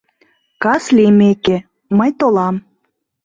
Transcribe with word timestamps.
Кас 0.63 0.83
лиймеке, 0.95 1.57
мый 1.97 2.11
толам 2.19 2.55